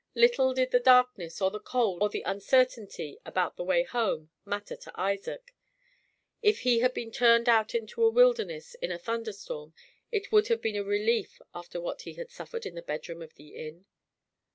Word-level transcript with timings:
Little 0.15 0.55
did 0.55 0.71
the 0.71 0.79
darkness, 0.79 1.43
or 1.43 1.51
the 1.51 1.59
cold, 1.59 2.01
or 2.01 2.09
the 2.09 2.23
uncertainty 2.23 3.19
about 3.23 3.55
the 3.55 3.63
way 3.63 3.83
home 3.83 4.31
matter 4.45 4.75
to 4.75 4.91
Isaac. 4.99 5.53
If 6.41 6.61
he 6.61 6.79
had 6.79 6.95
been 6.95 7.11
turned 7.11 7.47
out 7.47 7.75
into 7.75 8.03
a 8.03 8.09
wilderness 8.09 8.73
in 8.81 8.91
a 8.91 8.97
thunder 8.97 9.31
storm 9.31 9.75
it 10.11 10.31
would 10.31 10.47
have 10.47 10.59
been 10.59 10.75
a 10.75 10.83
relief 10.83 11.39
after 11.53 11.79
what 11.79 12.01
he 12.01 12.13
had 12.15 12.31
suffered 12.31 12.65
in 12.65 12.73
the 12.73 12.81
bedroom 12.81 13.21
of 13.21 13.35
the 13.35 13.49
inn. 13.49 13.85